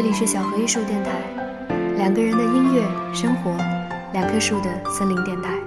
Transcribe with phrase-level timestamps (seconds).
[0.00, 1.10] 这里是小河艺术电台，
[1.96, 3.50] 两个人的音乐生活，
[4.12, 5.58] 两棵树的森林电台。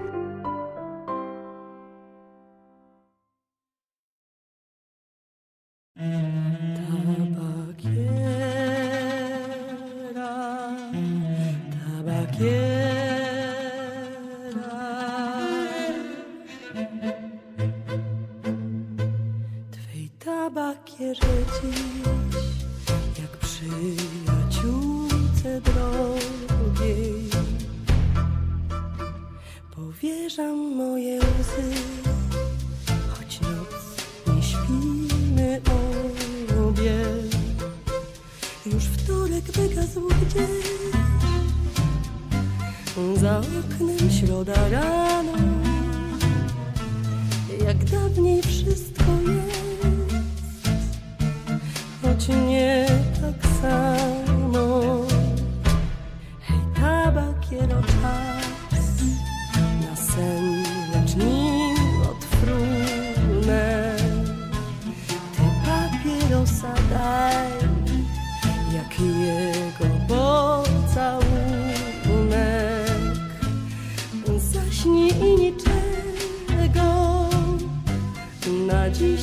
[43.81, 45.11] Should all da.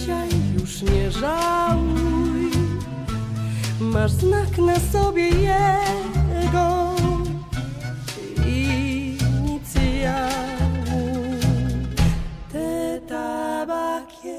[0.09, 0.29] Dzisiaj
[0.61, 2.51] już nie żałuj.
[3.81, 6.95] Masz znak na sobie jego
[8.47, 9.69] inicjału.
[12.53, 14.39] Te tabakiery,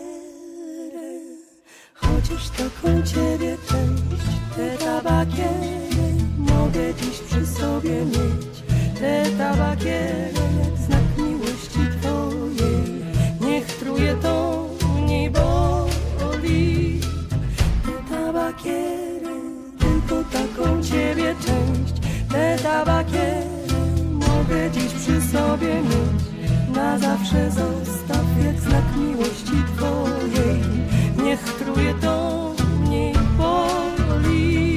[1.94, 4.26] chociaż taką ciebie część.
[4.56, 8.64] Te tabakiery mogę dziś przy sobie mieć.
[9.00, 10.39] Te tabakiery
[20.90, 21.94] ciebie część.
[22.32, 23.46] Te tabakiery
[24.12, 26.24] mogę dziś przy sobie mieć.
[26.76, 30.60] Na zawsze zostaw jak znak miłości twojej.
[31.24, 34.69] Niech truje to mnie boli.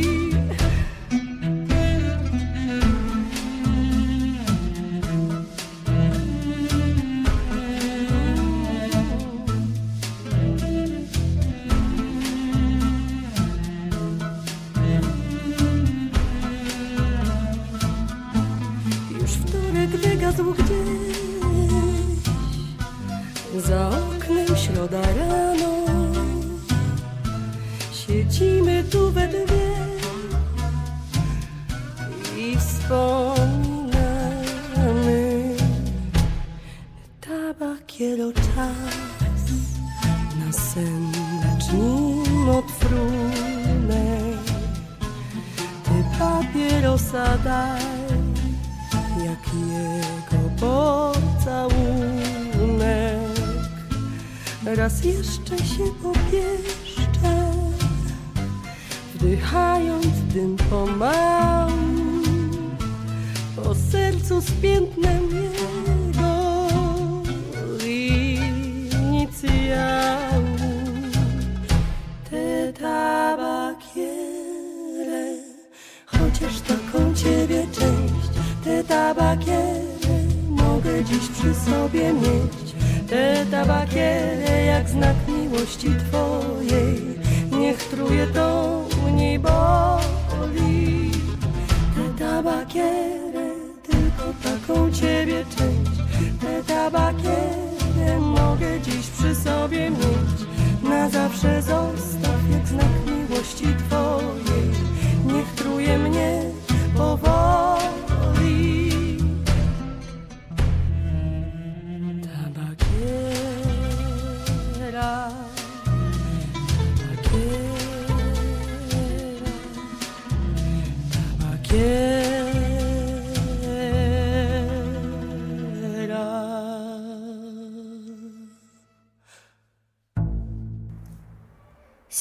[59.32, 61.72] Wdychając dym pomału,
[63.56, 66.32] po sercu z piętnem jego
[68.90, 70.56] inicjału.
[72.30, 74.12] Te tabakiery,
[76.06, 78.30] chociaż taką ciebie część,
[78.64, 82.74] te tabakiery mogę dziś przy sobie mieć.
[83.08, 87.18] Te tabakiery jak znak miłości twojej,
[87.52, 88.81] niech truje to
[89.22, 91.10] mniej boli.
[91.94, 93.50] Te tabakiery,
[93.82, 95.96] tylko taką ciebie część,
[96.40, 100.38] te tabakiery mogę dziś przy sobie mieć.
[100.82, 104.70] Na zawsze zostaw jak znak miłości twojej,
[105.26, 106.42] niech truje mnie
[106.96, 108.71] powoli.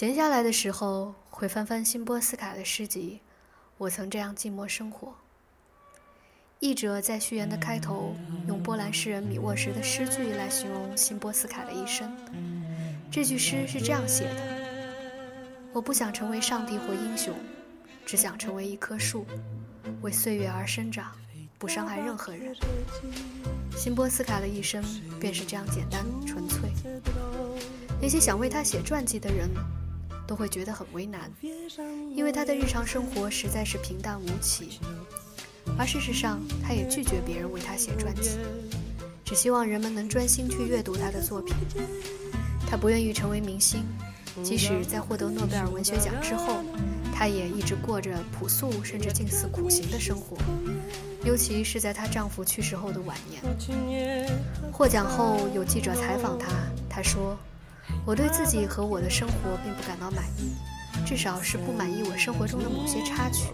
[0.01, 3.21] 闲下来的时候，会翻翻辛波斯卡的诗集，
[3.77, 5.09] 《我曾这样寂寞生活》。
[6.59, 8.15] 译者在序言的开头
[8.47, 12.11] 用波兰诗人米沃什的诗句来形容辛波斯卡的一生。
[13.11, 14.41] 这句诗是这样写的
[15.71, 17.35] ：“我不想成为上帝或英雄，
[18.03, 19.23] 只想成为一棵树，
[20.01, 21.11] 为岁月而生长，
[21.59, 22.55] 不伤害任何人。”
[23.77, 24.83] 辛波斯卡的一生
[25.19, 26.71] 便是这样简单纯粹。
[28.01, 29.47] 那些想为他写传记的人，
[30.31, 31.29] 都会觉得很为难，
[32.15, 34.79] 因为他的日常生活实在是平淡无奇。
[35.77, 38.37] 而事实上，他也拒绝别人为他写传记，
[39.25, 41.53] 只希望人们能专心去阅读他的作品。
[42.65, 43.83] 他不愿意成为明星，
[44.41, 46.63] 即使在获得诺贝尔文学奖之后，
[47.13, 50.37] 他也一直过着朴素甚至近似苦行的生活。
[51.25, 54.31] 尤其是在她丈夫去世后的晚年，
[54.71, 56.47] 获奖后有记者采访她，
[56.89, 57.37] 她说
[58.05, 60.53] ：“我对自己和我的生活并不感到满意，
[61.05, 63.53] 至少是不满意我生活中的某些插曲。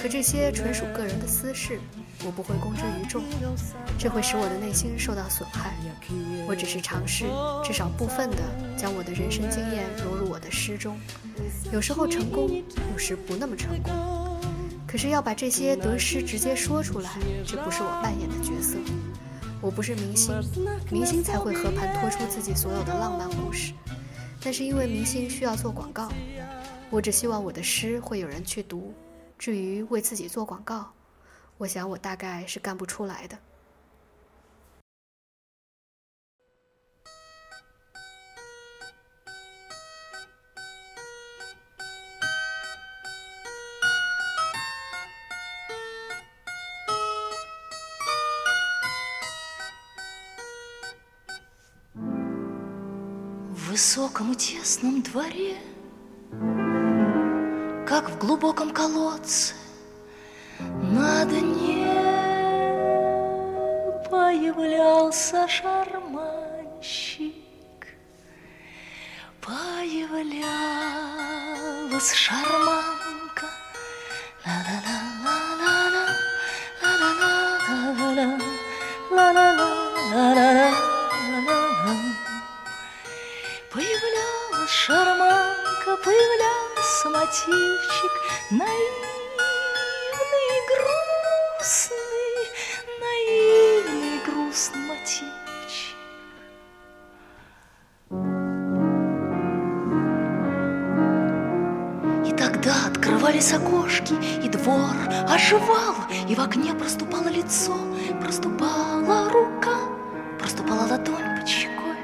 [0.00, 1.78] 可这些纯属个人的私事，
[2.24, 3.22] 我不会公之于众，
[3.98, 5.74] 这会使我的内心受到损害。
[6.46, 7.26] 我只是尝试，
[7.64, 8.38] 至少部分的
[8.76, 10.98] 将我的人生经验融入我的诗中，
[11.72, 12.62] 有时候成功，
[12.92, 13.92] 有时不那么成功。”
[14.84, 17.10] 可是要把这些得失直接说出来，
[17.46, 18.76] 这不是我扮演的角色。
[19.62, 20.34] 我不是明星，
[20.90, 23.72] 明星才会和盘托出自己所有的浪漫故事。
[24.42, 26.10] 但是因为明星需要做广告，
[26.90, 28.92] 我只希望我的诗会有人去读。
[29.38, 30.92] 至于为自己做广告，
[31.58, 33.38] 我想我大概是干不出来的。
[53.92, 55.58] Высоком и тесном дворе,
[57.86, 59.52] Как в глубоком колодце
[60.58, 61.92] на дне
[64.10, 67.34] Появлялся шарманщик,
[69.42, 70.54] Появлялась
[72.14, 73.01] шарманка,
[105.52, 105.94] оживал
[106.28, 107.74] И в окне проступало лицо,
[108.20, 109.76] проступала рука
[110.38, 111.96] Проступала ладонь под щекой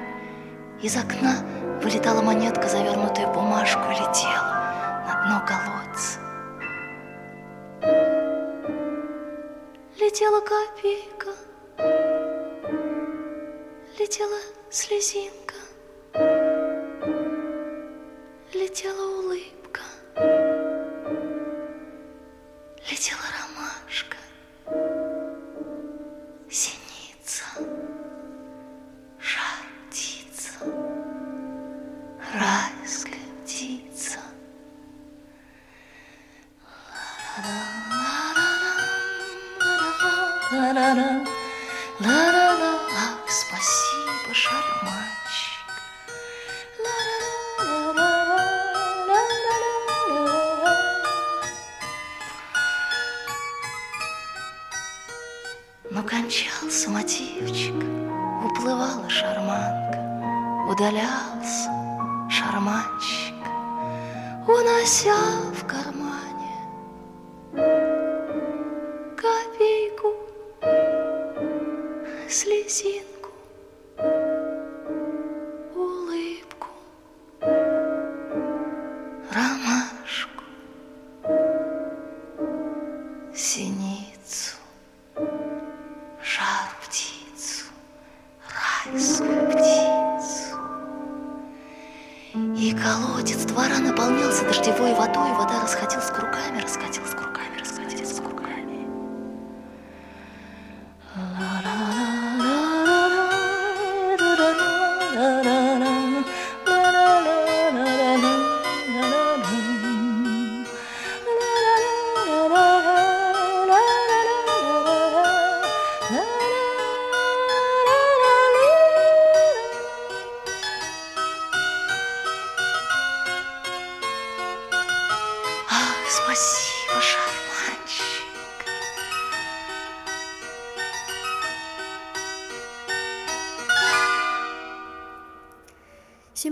[0.82, 1.36] Из окна
[1.82, 6.18] Вылетала монетка, завернутая в бумажку, летела на дно колодца.
[10.00, 11.28] Летела копейка,
[13.96, 14.38] летела
[14.70, 15.54] слезинка,
[18.52, 19.67] летела улыбка,
[72.38, 72.97] слезинки.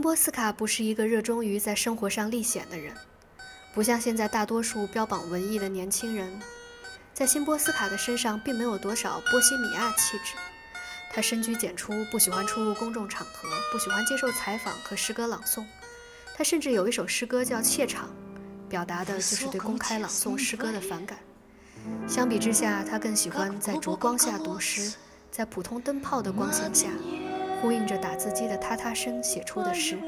[0.07, 2.95] 波斯卡不是一个热衷于在生活上历险的人，
[3.75, 6.33] 不像现在大多数标榜文艺的年轻人。
[7.13, 10.37] 在辛波斯卡的身上并没有多少波西米亚气质。
[11.13, 15.65] 他深居简出，不喜欢出入公众场合，不喜欢接受采访和诗歌朗诵。
[16.37, 18.09] 他甚至有一首诗歌叫《怯场》，
[18.69, 21.19] 表达的就是对公开朗诵诗歌的反感。
[22.07, 24.95] 相比之下，他更喜欢在烛光下读诗，
[25.33, 26.91] 在普通灯泡的光线下，
[27.61, 29.99] 呼应着打字机的嗒嗒声写出的诗。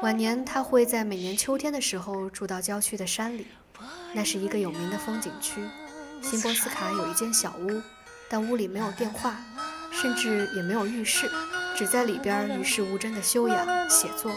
[0.00, 3.46] 晚年，他会在每年秋天的时候住到郊区的山里，
[4.12, 5.60] 那是一个有名的风景区。
[6.22, 7.82] 新波斯卡有一间小屋，
[8.28, 9.36] 但屋里没有电话，
[9.92, 11.30] 甚至也没有浴室，
[11.76, 14.30] 只在里边与世无争的修养、写作，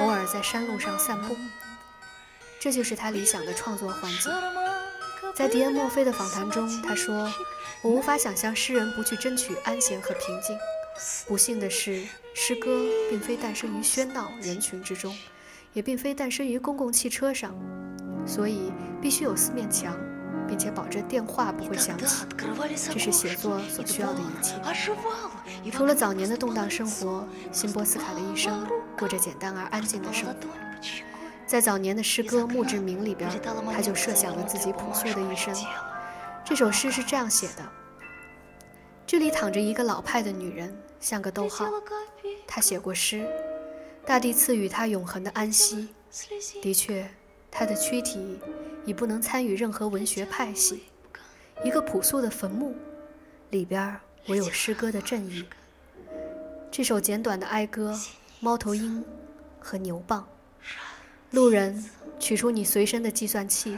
[0.00, 1.36] 偶尔在山路上散步。
[2.60, 4.32] 这就是他理想的创作环境。
[5.34, 7.30] 在迪恩·墨菲的访谈中，他说
[7.82, 10.58] ：“我无法想象诗人不去争取安闲和平静。
[11.26, 15.16] 不幸的是，诗歌并非诞生于喧闹人群之中，
[15.72, 17.54] 也并非诞生于公共汽车上，
[18.26, 19.96] 所以必须有四面墙。”
[20.48, 22.24] 并且保证电话不会响起，
[22.90, 24.54] 这是写作所需要的一切。
[25.70, 28.66] 除了早年的动荡生活，辛波斯卡的一生
[28.98, 30.34] 过着简单而安静的生活。
[31.46, 33.30] 在早年的诗歌《墓志铭》里边，
[33.70, 35.54] 他就设想了自己朴素的一生。
[36.46, 37.70] 这首诗是这样写的：
[39.06, 41.66] 这里躺着一个老派的女人，像个逗号。
[42.46, 43.26] 他写过诗，
[44.04, 45.88] 大地赐予他永恒的安息。
[46.62, 47.08] 的确，
[47.50, 48.38] 他的躯体。
[48.86, 50.84] 已不能参与任何文学派系，
[51.62, 52.74] 一个朴素的坟墓，
[53.50, 55.44] 里边唯有诗歌的正义。
[56.70, 57.94] 这首简短的哀歌，
[58.40, 59.04] 猫头鹰
[59.60, 60.26] 和牛蒡。
[61.32, 61.84] 路人，
[62.18, 63.76] 取出你随身的计算器，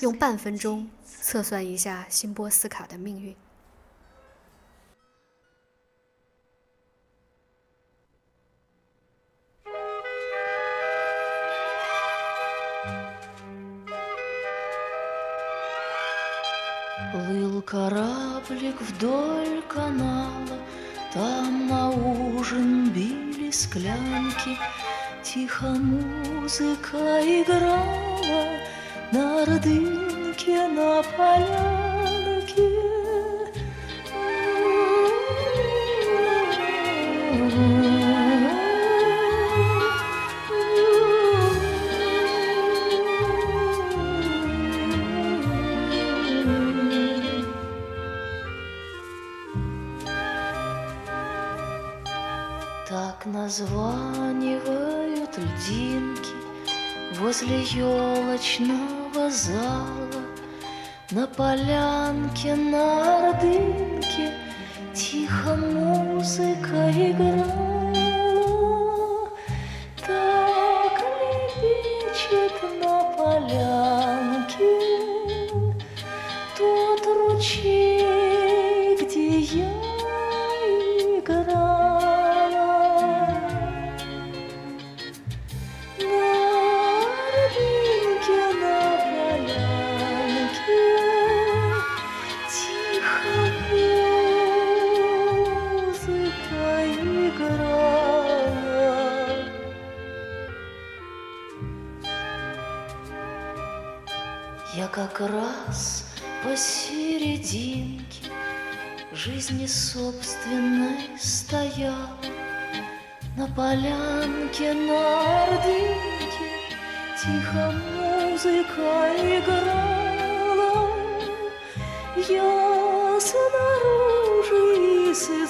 [0.00, 3.36] 用半分钟测算一下辛波斯卡的命运。
[18.56, 20.58] Кораблик вдоль канала,
[21.12, 24.56] Там на ужин били склянки,
[25.22, 28.44] Тихо музыка играла
[29.12, 31.95] На родинке на полянке.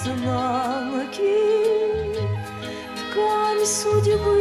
[0.07, 1.37] Изнанки
[2.97, 4.36] Ткань судьбы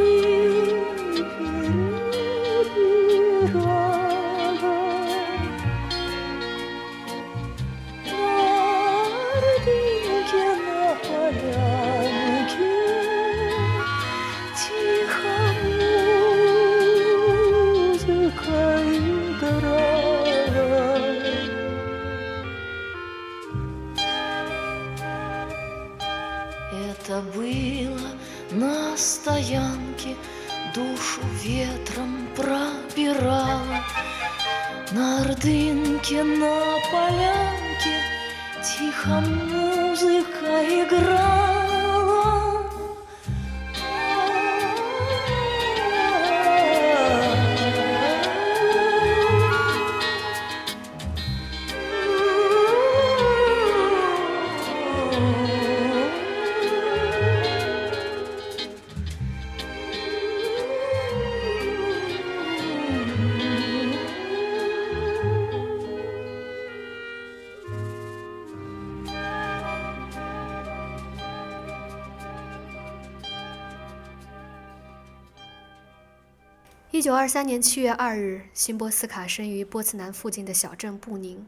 [77.05, 81.45] 九二三年七月二日，辛波斯卡生于波茨南附近的小镇布宁。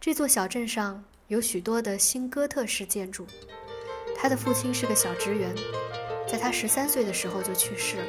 [0.00, 3.26] 这座小镇上有许多的新哥特式建筑。
[4.16, 5.52] 他的父亲是个小职员，
[6.28, 8.04] 在他十三岁的时候就去世了。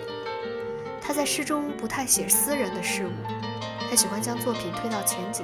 [1.02, 3.12] 他在诗中不太写私人的事物，
[3.90, 5.44] 他喜欢将作品推到前景，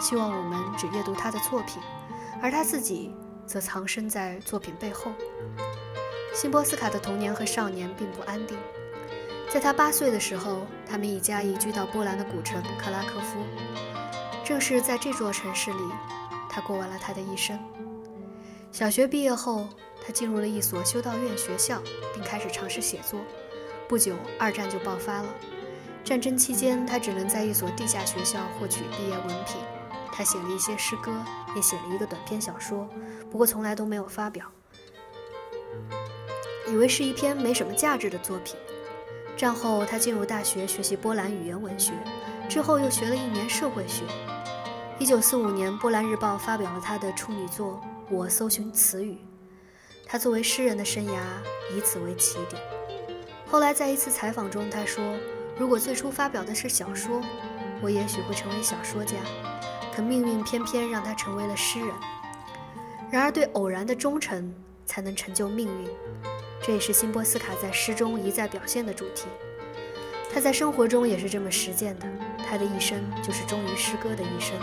[0.00, 1.80] 希望我们只阅读他的作品，
[2.42, 3.14] 而他自己
[3.46, 5.12] 则藏身在作品背后。
[6.34, 8.58] 辛波斯卡的童年和少年并不安定。
[9.50, 13.38] 在他八岁的时候，他们一家移居到波兰的古城克拉科夫。
[14.44, 15.78] 正是在这座城市里，
[16.50, 17.58] 他过完了他的一生。
[18.72, 19.68] 小学毕业后，
[20.04, 21.80] 他进入了一所修道院学校，
[22.12, 23.20] 并开始尝试写作。
[23.88, 25.28] 不久，二战就爆发了。
[26.02, 29.56] 战争期间，他只能在一所地下学校获取毕业文凭。
[30.12, 31.12] 他写了一些诗歌，
[31.56, 32.88] 也写了一个短篇小说，
[33.30, 34.46] 不过从来都没有发表，
[36.68, 38.56] 以为是一篇没什么价值的作品。
[39.36, 41.92] 战后，他进入大学学习波兰语言文学，
[42.48, 44.04] 之后又学了一年社会学。
[44.98, 47.80] 一九四五年，《波兰日报》发表了他的处女作
[48.14, 49.12] 《我搜寻词语》，
[50.06, 51.18] 他作为诗人的生涯
[51.76, 52.62] 以此为起点。
[53.44, 55.16] 后来在一次采访中，他说
[55.58, 57.20] ：“如果最初发表的是小说，
[57.82, 59.16] 我也许会成为小说家，
[59.92, 61.88] 可命运偏偏让他成为了诗人。
[63.10, 64.54] 然而，对偶然的忠诚
[64.86, 65.90] 才能成就命运。”
[66.63, 69.27] 这也是辛波斯卡在诗中一再表现的主题，
[70.33, 72.05] 他在生活中也是这么实践的。
[72.47, 74.55] 他的一生就是忠于诗歌的一生，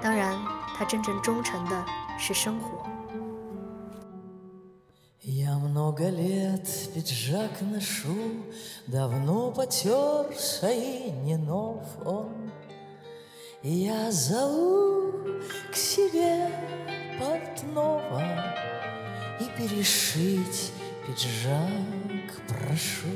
[0.00, 0.38] 当然，
[0.76, 1.84] 他真正忠诚的
[2.18, 2.86] 是生活。
[6.94, 7.48] пиджак
[22.47, 23.07] Прошу.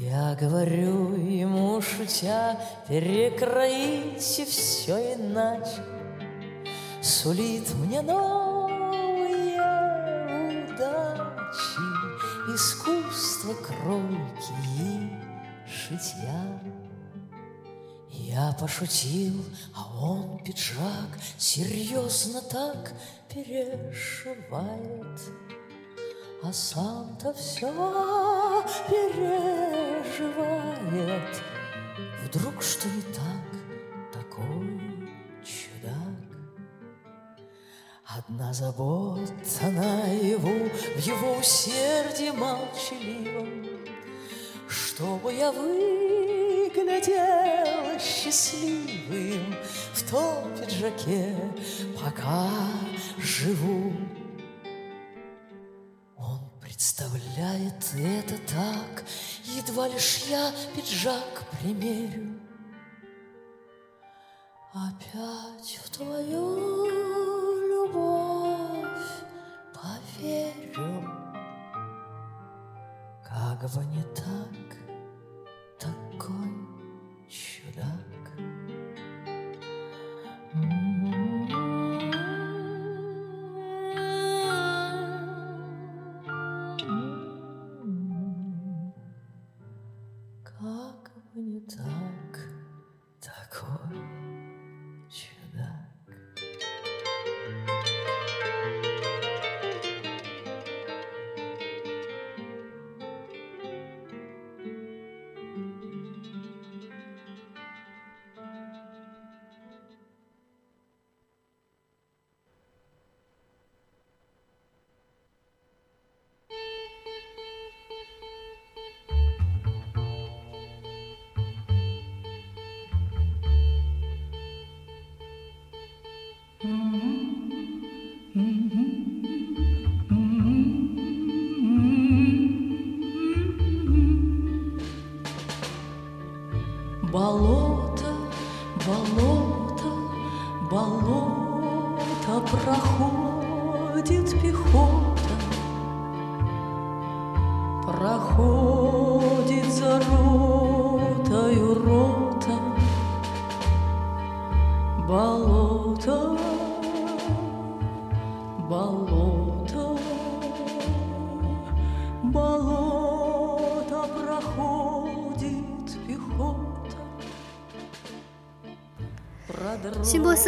[0.00, 5.82] Я говорю ему, шутя, перекроите все иначе.
[7.02, 9.60] Сулит мне новые
[10.64, 11.80] удачи,
[12.54, 15.10] Искусство кройки и
[15.68, 16.60] шитья.
[18.10, 19.44] Я пошутил,
[19.74, 22.92] а он пиджак серьезно так
[23.28, 25.20] перешивает
[26.46, 27.72] а сам-то все
[28.86, 29.32] переживает.
[32.22, 33.48] Вдруг что не так,
[34.12, 34.78] такой
[35.42, 36.20] чудак.
[38.04, 43.64] Одна забота наяву в его усердии молчаливом,
[44.68, 45.88] Чтобы я выглядел
[47.98, 49.56] счастливым
[49.94, 51.34] В том пиджаке,
[51.98, 52.50] пока
[53.18, 53.94] живу.
[56.84, 59.04] Представляет это так,
[59.44, 62.38] едва лишь я пиджак примерю.
[64.74, 66.84] Опять в твою
[67.70, 69.24] любовь
[69.72, 71.08] поверю.
[73.26, 74.76] Как бы не так,
[75.78, 76.53] такой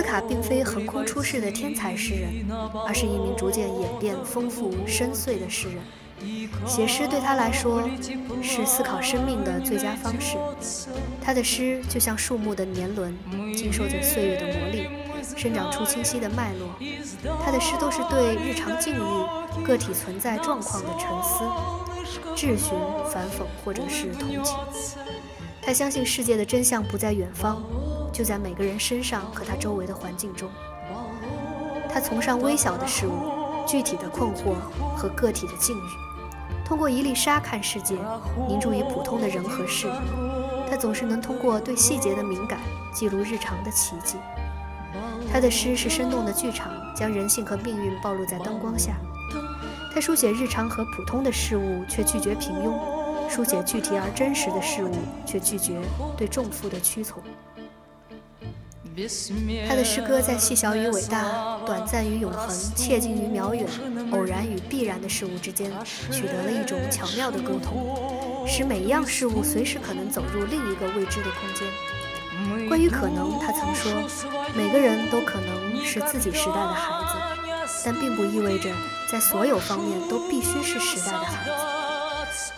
[0.06, 2.46] 卡并非横空出世的天才诗人，
[2.86, 5.78] 而是一名逐渐演变丰富深邃的诗人。
[6.66, 7.86] 写诗对他来说
[8.42, 10.38] 是思考生命的最佳方式。
[11.20, 13.14] 他的诗就像树木的年轮，
[13.54, 14.88] 经受着岁月的磨砺，
[15.36, 16.70] 生长出清晰的脉络。
[17.44, 21.44] 他的诗都是对日常境遇、个体存在状况的沉思、
[22.34, 22.72] 质询、
[23.12, 24.56] 反讽或者是同情。
[25.60, 27.62] 他相信世界的真相不在远方，
[28.16, 30.48] 就在每个人身上和他周围的环境中。
[31.92, 33.12] 他崇尚微小的事物、
[33.66, 34.54] 具体的困惑
[34.96, 35.90] 和个体的境遇，
[36.64, 37.94] 通过一粒沙看世界，
[38.48, 39.86] 凝注于普通的人和事。
[40.70, 42.58] 他总是能通过对细节的敏感，
[42.90, 44.16] 记录日常的奇迹。
[45.30, 48.94] 他的诗是生动的剧场，将人性和命运暴露在灯光下。
[49.92, 52.72] 他书写日常和普通的事物，却拒绝平庸。
[53.28, 54.94] 书写具体而真实的事物，
[55.26, 55.78] 却拒绝
[56.16, 57.22] 对重负的屈从。
[59.68, 63.68] 他的诗歌在细小与伟大、短暂与永恒、切近与渺远、
[64.10, 65.70] 偶然与必然的事物之间，
[66.10, 72.68] 取得了一种巧妙的沟通，使每一样事物随时可能走入另一个未知的空间。
[72.68, 73.92] 关于可能，他曾说
[74.56, 78.70] ：“每个人都可能是自己时代的孩子，但并不意味着
[79.12, 81.50] 在所有方面都必须是时代的孩子。”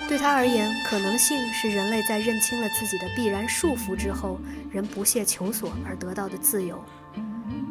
[0.08, 4.40] 对他而言，可能性是人类在认清了自己的必然束缚之后，
[4.72, 6.82] 仍不懈求索而得到的自由，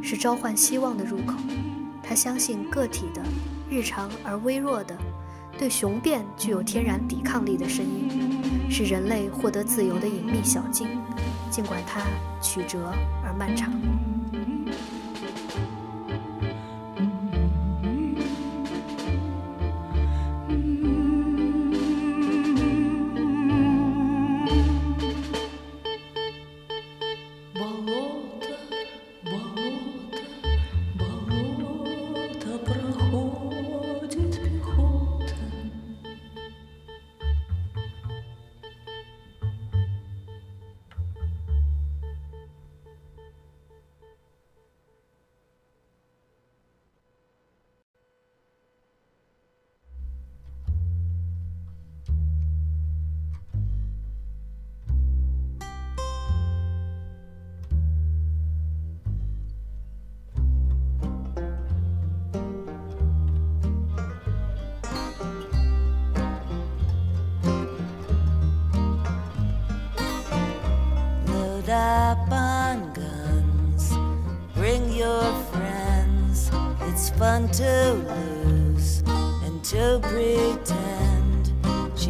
[0.03, 1.33] 是召唤希望的入口。
[2.03, 3.23] 他相信个体的
[3.67, 4.95] 日常而微弱的，
[5.57, 10.87] 对雄辩具有天然抵抗力的声音，是人类获得自由的隐秘小径，
[11.49, 12.01] 尽管它
[12.39, 12.93] 曲折
[13.25, 13.73] 而漫长。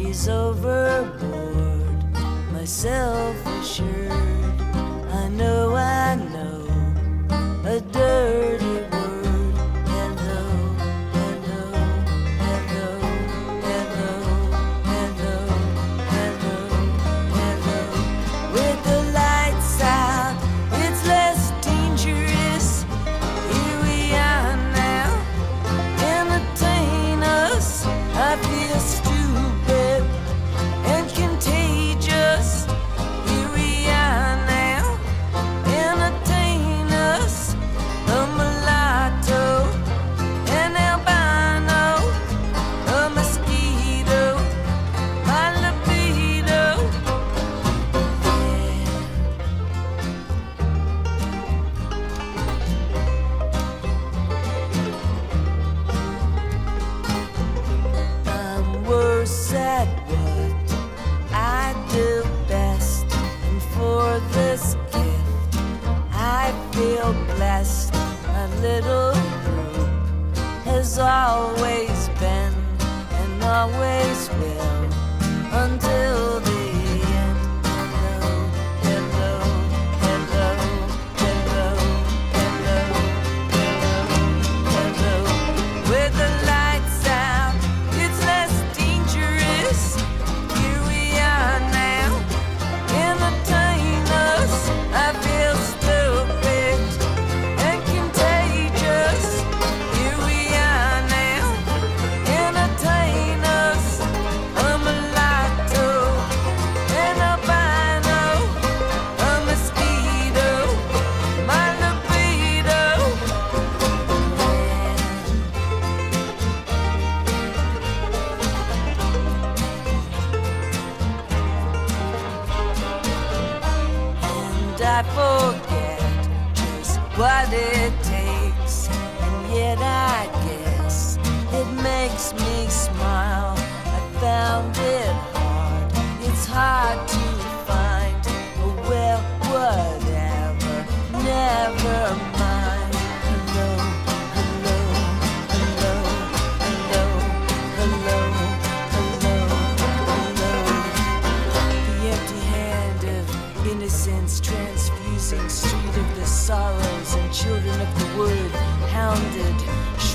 [0.08, 2.02] Overboard.
[2.50, 4.37] Myself assured,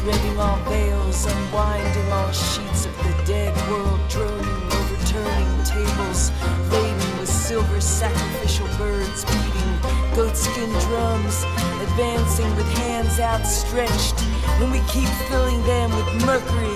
[0.03, 6.31] shredding all veils, unwinding all sheets of the dead world, droning, overturning tables,
[6.71, 9.73] laden with silver sacrificial birds, beating
[10.15, 11.43] goatskin drums,
[11.81, 14.19] advancing with hands outstretched.
[14.59, 16.75] When we keep filling them with mercury,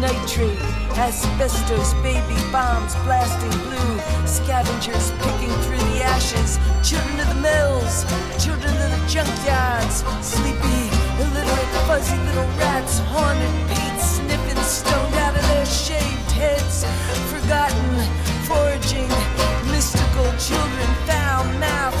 [0.00, 0.58] nitrate,
[0.98, 3.94] asbestos, baby bombs blasting blue,
[4.26, 8.04] scavengers picking through the ashes, children of the mills,
[8.42, 10.90] children of the junkyards, sleepy,
[11.22, 16.84] illiterate, fuzzy little rats, haunted, paint sniffing, stoned out of their shaved heads,
[17.32, 17.88] forgotten,
[18.48, 19.08] foraging,
[19.70, 22.00] mystical children, foul mouthed,